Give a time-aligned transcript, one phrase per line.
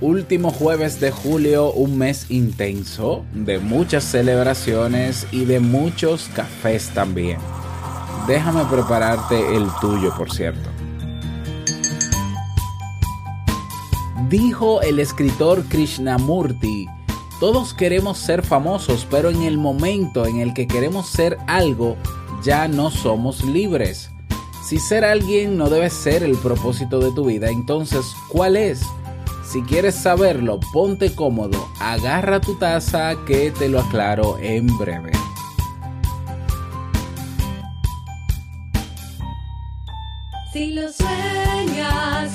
[0.00, 7.38] Último jueves de julio, un mes intenso, de muchas celebraciones y de muchos cafés también.
[8.26, 10.68] Déjame prepararte el tuyo, por cierto.
[14.28, 16.88] Dijo el escritor Krishnamurti,
[17.38, 21.96] todos queremos ser famosos, pero en el momento en el que queremos ser algo,
[22.42, 24.10] ya no somos libres.
[24.64, 28.82] Si ser alguien no debe ser el propósito de tu vida, entonces, ¿cuál es?
[29.54, 35.12] Si quieres saberlo, ponte cómodo, agarra tu taza que te lo aclaro en breve.
[40.52, 42.34] Si lo sueñas,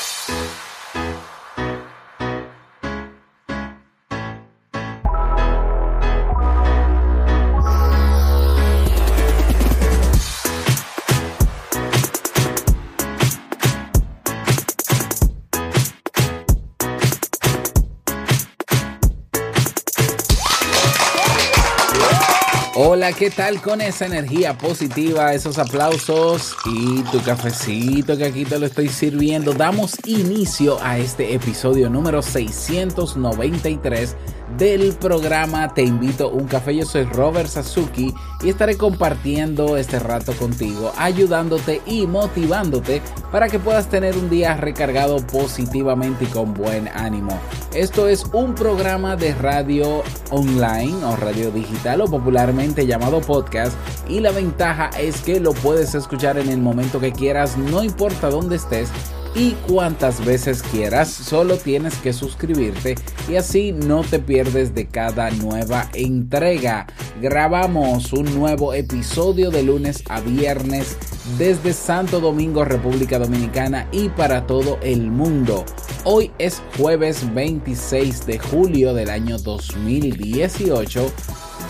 [22.83, 28.57] Hola, ¿qué tal con esa energía positiva, esos aplausos y tu cafecito que aquí te
[28.57, 29.53] lo estoy sirviendo?
[29.53, 34.15] Damos inicio a este episodio número 693
[34.57, 36.75] del programa Te invito a un café.
[36.75, 43.59] Yo soy Robert Sasuki y estaré compartiendo este rato contigo, ayudándote y motivándote para que
[43.59, 47.39] puedas tener un día recargado positivamente y con buen ánimo.
[47.73, 53.73] Esto es un programa de radio online o radio digital o popularmente llamado podcast
[54.07, 58.29] y la ventaja es que lo puedes escuchar en el momento que quieras, no importa
[58.29, 58.89] dónde estés
[59.33, 62.95] y cuantas veces quieras, solo tienes que suscribirte
[63.29, 66.87] y así no te pierdes de cada nueva entrega.
[67.21, 70.97] Grabamos un nuevo episodio de lunes a viernes
[71.37, 75.65] desde Santo Domingo, República Dominicana y para todo el mundo.
[76.03, 81.11] Hoy es jueves 26 de julio del año 2018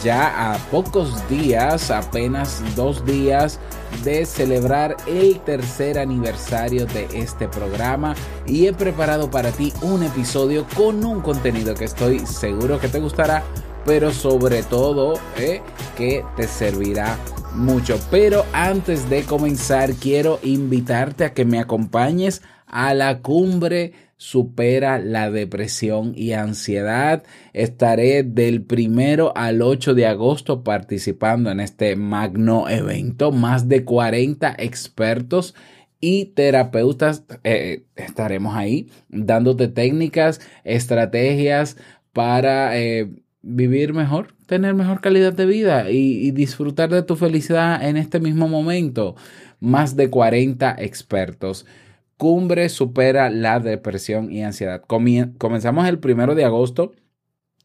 [0.04, 3.60] ya a pocos días, apenas dos días
[4.04, 8.16] de celebrar el tercer aniversario de este programa
[8.48, 13.00] y he preparado para ti un episodio con un contenido que estoy seguro que te
[13.00, 13.44] gustará,
[13.86, 15.62] pero sobre todo eh,
[15.98, 17.18] que te servirá
[17.54, 18.00] mucho.
[18.10, 25.32] Pero antes de comenzar quiero invitarte a que me acompañes a la cumbre supera la
[25.32, 27.24] depresión y ansiedad.
[27.54, 33.32] Estaré del primero al 8 de agosto participando en este magno evento.
[33.32, 35.56] Más de 40 expertos
[36.00, 41.78] y terapeutas eh, estaremos ahí dándote técnicas, estrategias
[42.14, 43.10] para eh,
[43.42, 48.20] vivir mejor, tener mejor calidad de vida y, y disfrutar de tu felicidad en este
[48.20, 49.16] mismo momento.
[49.60, 51.66] Más de 40 expertos
[52.22, 54.84] cumbre supera la depresión y ansiedad.
[55.40, 56.92] comenzamos el primero de agosto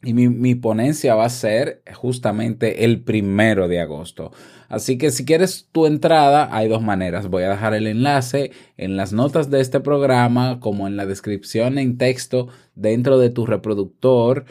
[0.03, 4.33] y mi, mi, ponencia va a ser justamente el primero de agosto.
[4.71, 7.28] Así que si quieres tu entrada, hay dos maneras.
[7.28, 11.77] Voy a dejar el enlace en las notas de este programa, como en la descripción
[11.77, 14.47] en texto dentro de tu reproductor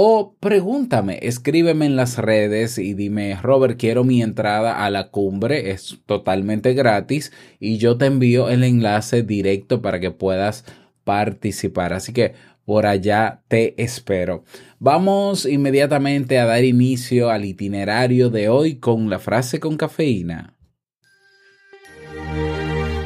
[0.00, 5.72] o pregúntame, escríbeme en las redes y dime, Robert, quiero mi entrada a la cumbre,
[5.72, 10.64] es totalmente gratis y yo te envío el enlace directo para que puedas
[11.02, 11.94] participar.
[11.94, 14.44] Así que por allá te espero.
[14.78, 20.54] Vamos inmediatamente a dar inicio al itinerario de hoy con la frase con cafeína.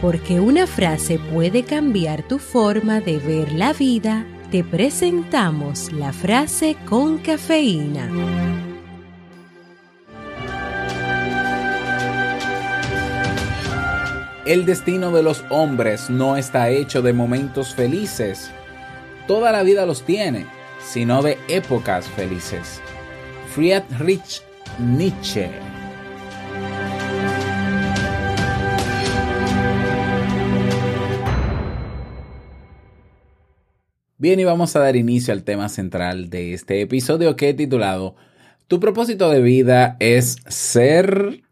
[0.03, 6.77] Porque una frase puede cambiar tu forma de ver la vida te presentamos la frase
[6.85, 8.07] con cafeína.
[14.45, 18.51] El destino de los hombres no está hecho de momentos felices.
[19.27, 20.45] Toda la vida los tiene,
[20.85, 22.83] sino de épocas felices.
[23.55, 24.43] Friedrich
[24.79, 25.51] Nietzsche
[34.23, 38.15] Bien, y vamos a dar inicio al tema central de este episodio que he titulado
[38.69, 41.43] Tu propósito de vida es ser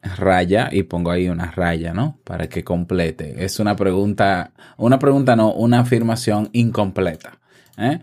[0.00, 2.18] raya y pongo ahí una raya, ¿no?
[2.24, 3.44] Para que complete.
[3.44, 7.38] Es una pregunta, una pregunta no, una afirmación incompleta.
[7.76, 8.00] ¿eh?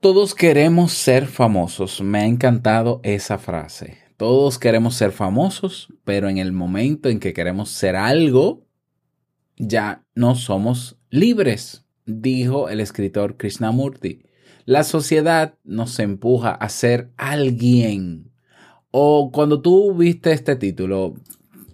[0.00, 2.02] Todos queremos ser famosos.
[2.02, 3.96] Me ha encantado esa frase.
[4.18, 8.66] Todos queremos ser famosos, pero en el momento en que queremos ser algo,
[9.56, 14.22] ya no somos libres, dijo el escritor Krishnamurti.
[14.64, 18.32] La sociedad nos empuja a ser alguien.
[18.90, 21.14] O cuando tú viste este título,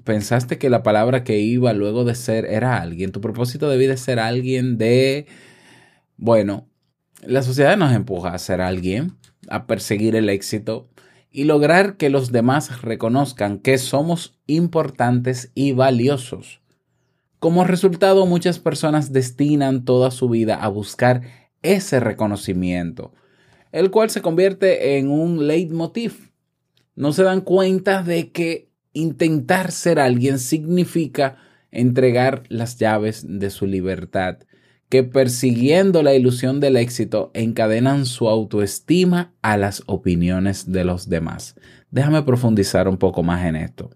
[0.04, 3.12] pensaste que la palabra que iba luego de ser era alguien.
[3.12, 5.26] Tu propósito de vida es ser alguien de...
[6.16, 6.68] Bueno,
[7.22, 9.16] la sociedad nos empuja a ser alguien,
[9.48, 10.88] a perseguir el éxito
[11.30, 16.61] y lograr que los demás reconozcan que somos importantes y valiosos.
[17.42, 21.22] Como resultado, muchas personas destinan toda su vida a buscar
[21.62, 23.14] ese reconocimiento,
[23.72, 26.30] el cual se convierte en un leitmotiv.
[26.94, 31.36] No se dan cuenta de que intentar ser alguien significa
[31.72, 34.38] entregar las llaves de su libertad,
[34.88, 41.56] que persiguiendo la ilusión del éxito encadenan su autoestima a las opiniones de los demás.
[41.90, 43.90] Déjame profundizar un poco más en esto.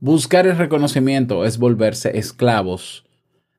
[0.00, 3.04] Buscar el reconocimiento es volverse esclavos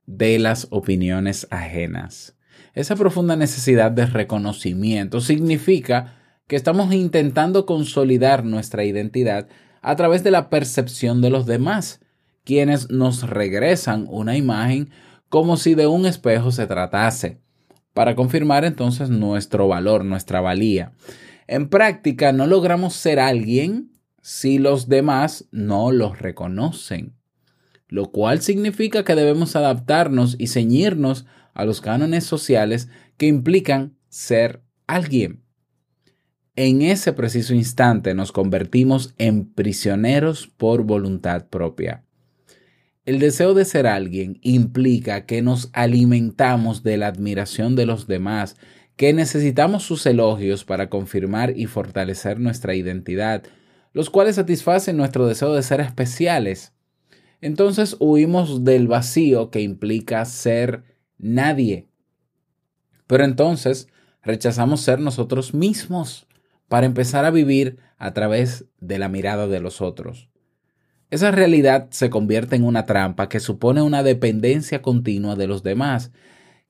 [0.06, 2.36] de las opiniones ajenas.
[2.74, 6.16] Esa profunda necesidad de reconocimiento significa
[6.48, 9.48] que estamos intentando consolidar nuestra identidad
[9.82, 12.02] a través de la percepción de los demás,
[12.44, 14.90] quienes nos regresan una imagen
[15.30, 17.40] como si de un espejo se tratase,
[17.94, 20.92] para confirmar entonces nuestro valor, nuestra valía.
[21.48, 23.92] En práctica, no logramos ser alguien
[24.28, 27.14] si los demás no los reconocen,
[27.88, 34.64] lo cual significa que debemos adaptarnos y ceñirnos a los cánones sociales que implican ser
[34.88, 35.44] alguien.
[36.56, 42.04] En ese preciso instante nos convertimos en prisioneros por voluntad propia.
[43.06, 48.56] El deseo de ser alguien implica que nos alimentamos de la admiración de los demás,
[48.96, 53.44] que necesitamos sus elogios para confirmar y fortalecer nuestra identidad,
[53.96, 56.74] los cuales satisfacen nuestro deseo de ser especiales.
[57.40, 60.84] Entonces huimos del vacío que implica ser
[61.18, 61.88] nadie.
[63.08, 63.88] Pero entonces
[64.22, 66.28] rechazamos ser nosotros mismos
[66.68, 70.28] para empezar a vivir a través de la mirada de los otros.
[71.10, 76.12] Esa realidad se convierte en una trampa que supone una dependencia continua de los demás,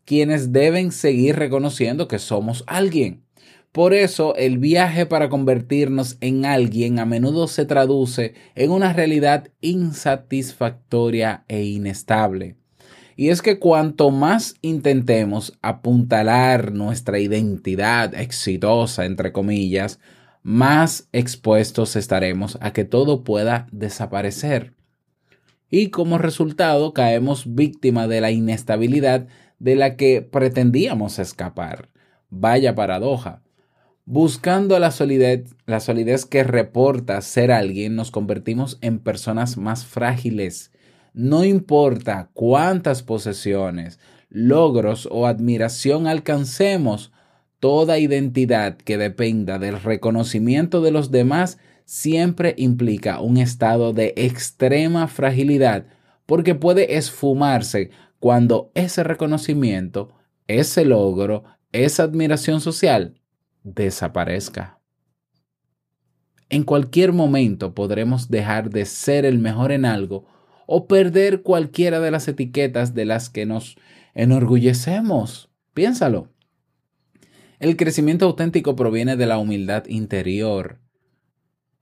[0.04, 3.25] quienes deben seguir reconociendo que somos alguien.
[3.76, 9.50] Por eso el viaje para convertirnos en alguien a menudo se traduce en una realidad
[9.60, 12.56] insatisfactoria e inestable.
[13.18, 20.00] Y es que cuanto más intentemos apuntalar nuestra identidad exitosa, entre comillas,
[20.42, 24.74] más expuestos estaremos a que todo pueda desaparecer.
[25.70, 29.28] Y como resultado caemos víctima de la inestabilidad
[29.60, 31.90] de la que pretendíamos escapar.
[32.30, 33.42] Vaya paradoja.
[34.06, 40.72] Buscando la solidez, la solidez que reporta ser alguien, nos convertimos en personas más frágiles.
[41.14, 44.00] No importa cuántas posesiones,
[44.30, 47.12] logros o admiración alcancemos,
[47.66, 55.08] Toda identidad que dependa del reconocimiento de los demás siempre implica un estado de extrema
[55.08, 55.88] fragilidad
[56.28, 57.90] porque puede esfumarse
[58.20, 60.14] cuando ese reconocimiento,
[60.48, 63.16] ese logro, esa admiración social
[63.66, 64.80] desaparezca.
[66.50, 70.28] En cualquier momento podremos dejar de ser el mejor en algo
[70.68, 73.76] o perder cualquiera de las etiquetas de las que nos
[74.14, 75.50] enorgullecemos.
[75.74, 76.30] Piénsalo.
[77.60, 80.80] El crecimiento auténtico proviene de la humildad interior.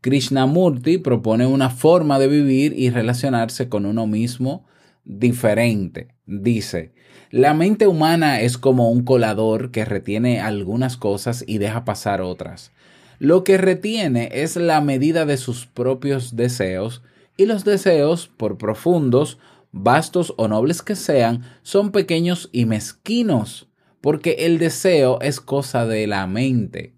[0.01, 4.65] Krishnamurti propone una forma de vivir y relacionarse con uno mismo
[5.03, 6.09] diferente.
[6.25, 6.93] Dice,
[7.29, 12.71] la mente humana es como un colador que retiene algunas cosas y deja pasar otras.
[13.19, 17.03] Lo que retiene es la medida de sus propios deseos
[17.37, 19.39] y los deseos, por profundos,
[19.71, 23.67] vastos o nobles que sean, son pequeños y mezquinos
[24.03, 26.91] porque el deseo es cosa de la mente.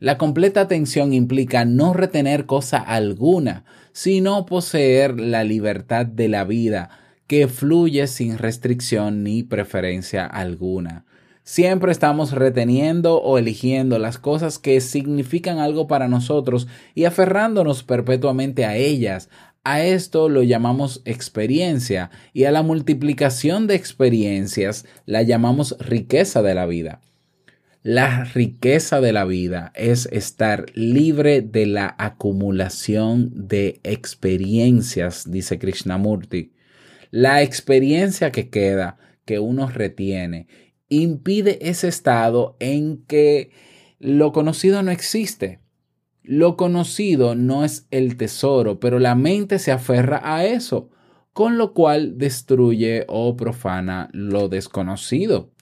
[0.00, 6.90] La completa atención implica no retener cosa alguna, sino poseer la libertad de la vida,
[7.30, 11.04] que fluye sin restricción ni preferencia alguna.
[11.44, 18.64] Siempre estamos reteniendo o eligiendo las cosas que significan algo para nosotros y aferrándonos perpetuamente
[18.64, 19.28] a ellas,
[19.62, 26.54] a esto lo llamamos experiencia y a la multiplicación de experiencias la llamamos riqueza de
[26.56, 27.00] la vida.
[27.84, 36.50] La riqueza de la vida es estar libre de la acumulación de experiencias, dice Krishnamurti.
[37.10, 40.46] La experiencia que queda, que uno retiene,
[40.88, 43.50] impide ese estado en que
[43.98, 45.60] lo conocido no existe.
[46.22, 50.90] Lo conocido no es el tesoro, pero la mente se aferra a eso,
[51.32, 55.52] con lo cual destruye o profana lo desconocido.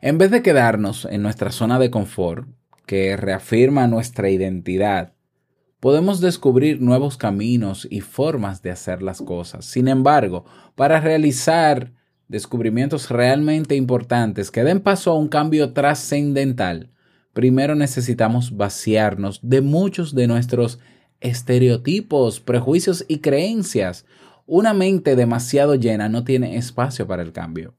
[0.00, 2.46] En vez de quedarnos en nuestra zona de confort,
[2.86, 5.13] que reafirma nuestra identidad,
[5.84, 9.66] podemos descubrir nuevos caminos y formas de hacer las cosas.
[9.66, 11.92] Sin embargo, para realizar
[12.26, 16.90] descubrimientos realmente importantes que den paso a un cambio trascendental,
[17.34, 20.78] primero necesitamos vaciarnos de muchos de nuestros
[21.20, 24.06] estereotipos, prejuicios y creencias.
[24.46, 27.74] Una mente demasiado llena no tiene espacio para el cambio.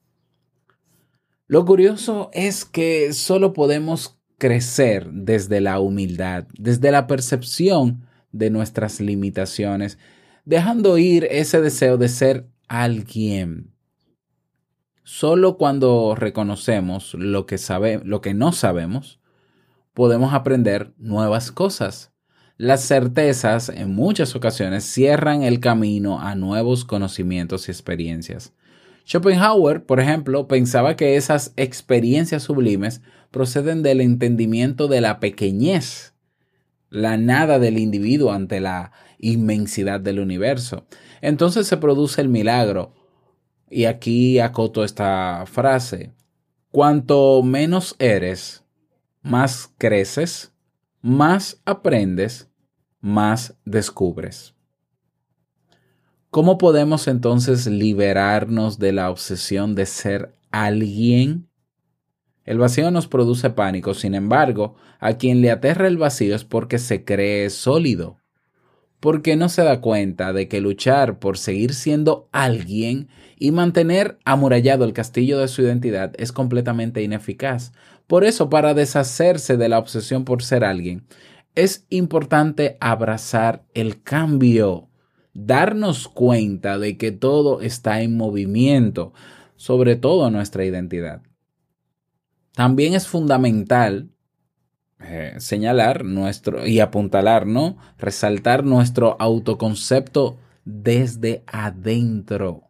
[1.48, 9.00] Lo curioso es que solo podemos crecer desde la humildad, desde la percepción de nuestras
[9.00, 9.98] limitaciones,
[10.44, 13.72] dejando ir ese deseo de ser alguien.
[15.04, 19.20] Solo cuando reconocemos lo que, sabe, lo que no sabemos,
[19.94, 22.12] podemos aprender nuevas cosas.
[22.58, 28.54] Las certezas en muchas ocasiones cierran el camino a nuevos conocimientos y experiencias.
[29.06, 36.16] Schopenhauer, por ejemplo, pensaba que esas experiencias sublimes proceden del entendimiento de la pequeñez,
[36.90, 40.88] la nada del individuo ante la inmensidad del universo.
[41.22, 42.94] Entonces se produce el milagro.
[43.70, 46.14] Y aquí acoto esta frase.
[46.72, 48.64] Cuanto menos eres,
[49.22, 50.54] más creces,
[51.02, 52.50] más aprendes,
[53.02, 54.55] más descubres.
[56.36, 61.48] ¿Cómo podemos entonces liberarnos de la obsesión de ser alguien?
[62.44, 66.78] El vacío nos produce pánico, sin embargo, a quien le aterra el vacío es porque
[66.78, 68.18] se cree sólido,
[69.00, 73.08] porque no se da cuenta de que luchar por seguir siendo alguien
[73.40, 77.72] y mantener amurallado el castillo de su identidad es completamente ineficaz.
[78.08, 81.08] Por eso, para deshacerse de la obsesión por ser alguien,
[81.56, 84.90] es importante abrazar el cambio,
[85.36, 89.14] darnos cuenta de que todo está en movimiento,
[89.56, 91.22] sobre todo nuestra identidad.
[92.54, 94.10] También es fundamental
[95.00, 97.78] eh, señalar nuestro y apuntalar, ¿no?
[98.00, 102.66] Resaltar nuestro autoconcepto desde adentro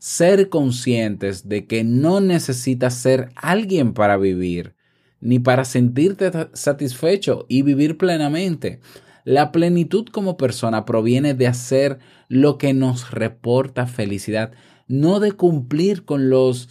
[0.00, 4.74] ser conscientes de que no necesitas ser alguien para vivir,
[5.20, 8.80] ni para sentirte satisfecho y vivir plenamente.
[9.24, 11.98] La plenitud como persona proviene de hacer
[12.28, 14.52] lo que nos reporta felicidad,
[14.86, 16.68] no de cumplir con los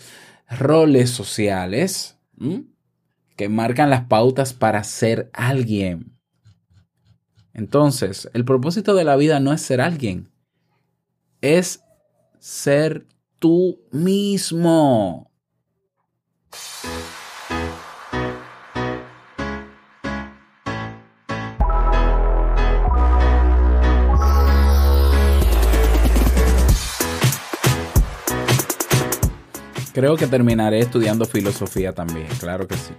[0.50, 2.18] roles sociales
[3.36, 6.18] que marcan las pautas para ser alguien.
[7.54, 10.32] Entonces, el propósito de la vida no es ser alguien,
[11.42, 11.84] es
[12.40, 13.06] ser
[13.38, 15.32] tú mismo.
[29.94, 32.94] Creo que terminaré estudiando filosofía también, claro que sí.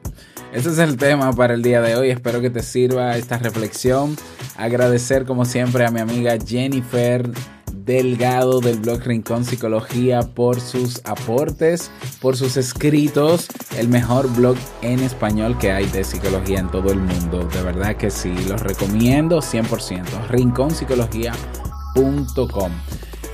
[0.53, 2.11] Ese es el tema para el día de hoy.
[2.11, 4.17] Espero que te sirva esta reflexión.
[4.57, 7.31] Agradecer como siempre a mi amiga Jennifer
[7.73, 13.47] Delgado del blog Rincón Psicología por sus aportes, por sus escritos,
[13.79, 17.49] el mejor blog en español que hay de psicología en todo el mundo.
[17.49, 20.27] De verdad que sí, los recomiendo 100%.
[20.29, 22.73] rinconpsicología.com.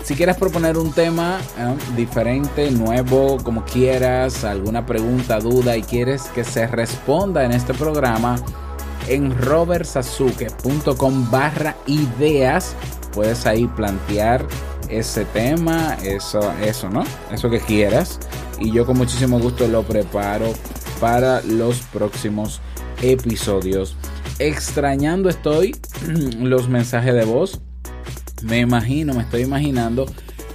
[0.06, 6.22] Si quieres proponer un tema eh, diferente, nuevo, como quieras, alguna pregunta, duda y quieres
[6.32, 8.36] que se responda en este programa,
[9.08, 12.76] en robertsazuke.com barra ideas
[13.12, 14.46] puedes ahí plantear
[14.88, 17.02] ese tema, eso, eso, ¿no?
[17.32, 18.20] Eso que quieras.
[18.60, 20.52] Y yo con muchísimo gusto lo preparo
[21.00, 22.60] para los próximos
[23.02, 23.96] episodios.
[24.38, 25.74] Extrañando estoy
[26.38, 27.60] los mensajes de voz.
[28.48, 30.06] Me imagino, me estoy imaginando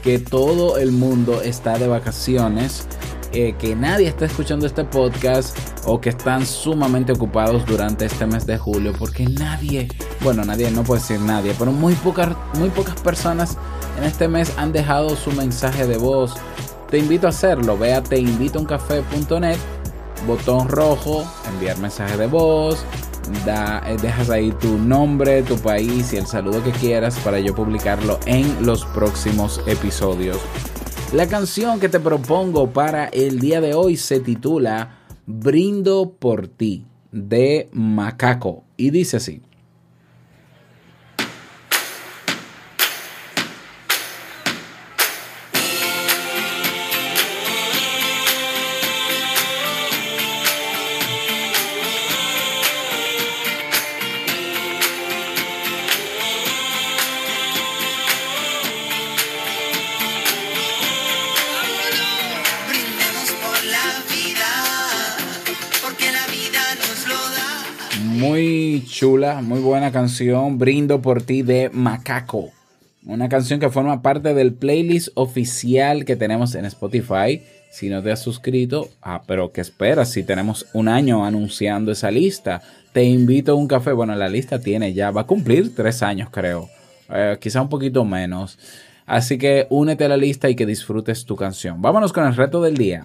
[0.02, 2.88] que todo el mundo está de vacaciones
[3.34, 8.46] eh, que nadie está escuchando este podcast o que están sumamente ocupados durante este mes
[8.46, 9.88] de julio, porque nadie,
[10.22, 13.58] bueno, nadie, no puede decir nadie, pero muy pocas, muy pocas personas
[13.98, 16.34] en este mes han dejado su mensaje de voz.
[16.90, 19.58] Te invito a hacerlo, ve a teinvitouncafe.net,
[20.28, 22.84] botón rojo, enviar mensaje de voz,
[23.46, 27.56] da, eh, dejas ahí tu nombre, tu país y el saludo que quieras para yo
[27.56, 30.38] publicarlo en los próximos episodios.
[31.14, 36.86] La canción que te propongo para el día de hoy se titula Brindo por ti
[37.12, 38.64] de Macaco.
[38.78, 39.42] Y dice así.
[68.22, 70.60] Muy chula, muy buena canción.
[70.60, 72.52] Brindo por ti de Macaco.
[73.04, 77.42] Una canción que forma parte del playlist oficial que tenemos en Spotify.
[77.72, 80.12] Si no te has suscrito, ah, pero ¿qué esperas?
[80.12, 82.62] Si tenemos un año anunciando esa lista,
[82.94, 83.92] te invito a un café.
[83.92, 86.70] Bueno, la lista tiene ya, va a cumplir tres años, creo.
[87.10, 88.60] Eh, quizá un poquito menos.
[89.08, 91.82] Así que únete a la lista y que disfrutes tu canción.
[91.82, 93.04] Vámonos con el reto del día.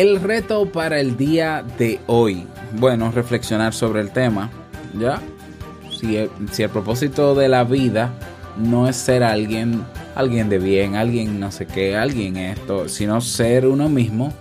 [0.00, 2.46] El reto para el día de hoy.
[2.78, 4.48] Bueno, reflexionar sobre el tema.
[4.98, 5.20] ¿Ya?
[5.90, 8.10] Si el, si el propósito de la vida
[8.56, 13.66] no es ser alguien, alguien de bien, alguien no sé qué, alguien esto, sino ser
[13.66, 14.32] uno mismo,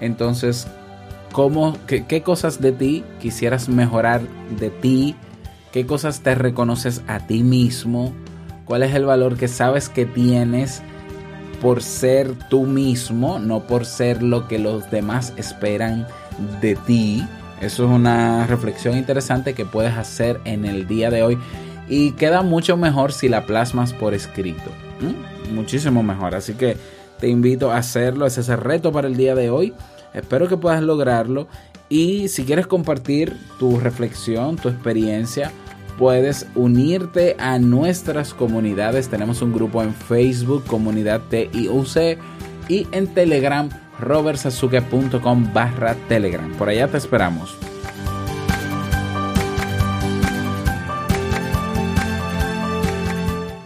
[0.00, 0.66] entonces,
[1.30, 4.22] ¿cómo, qué, qué cosas de ti quisieras mejorar
[4.58, 5.14] de ti?
[5.70, 8.12] ¿Qué cosas te reconoces a ti mismo?
[8.64, 10.82] ¿Cuál es el valor que sabes que tienes?
[11.60, 16.06] Por ser tú mismo, no por ser lo que los demás esperan
[16.60, 17.26] de ti.
[17.60, 21.38] Eso es una reflexión interesante que puedes hacer en el día de hoy
[21.88, 24.70] y queda mucho mejor si la plasmas por escrito.
[25.52, 26.34] Muchísimo mejor.
[26.34, 26.76] Así que
[27.18, 28.26] te invito a hacerlo.
[28.26, 29.72] Ese es el reto para el día de hoy.
[30.12, 31.48] Espero que puedas lograrlo.
[31.88, 35.52] Y si quieres compartir tu reflexión, tu experiencia,
[35.98, 39.08] puedes unirte a nuestras comunidades.
[39.08, 42.18] Tenemos un grupo en Facebook, comunidad TIUC,
[42.68, 43.68] y en Telegram,
[44.00, 46.52] robertsazuke.com barra Telegram.
[46.54, 47.56] Por allá te esperamos.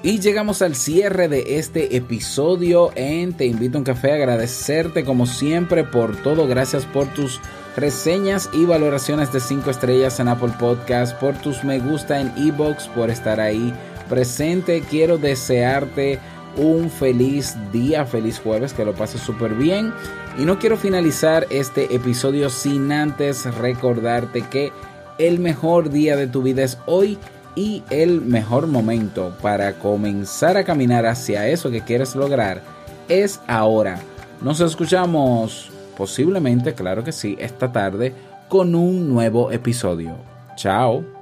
[0.03, 5.27] Y llegamos al cierre de este episodio en Te invito a un café, agradecerte como
[5.27, 7.39] siempre por todo, gracias por tus
[7.77, 12.89] reseñas y valoraciones de 5 estrellas en Apple Podcast, por tus me gusta en Ebox,
[12.89, 13.73] por estar ahí
[14.09, 14.83] presente.
[14.89, 16.19] Quiero desearte
[16.57, 19.93] un feliz día, feliz jueves, que lo pases súper bien.
[20.39, 24.73] Y no quiero finalizar este episodio sin antes recordarte que
[25.19, 27.19] el mejor día de tu vida es hoy
[27.55, 32.63] y el mejor momento para comenzar a caminar hacia eso que quieres lograr
[33.09, 34.01] es ahora.
[34.41, 35.70] Nos escuchamos
[36.01, 38.15] posiblemente, claro que sí, esta tarde
[38.49, 40.17] con un nuevo episodio.
[40.57, 41.20] Chao.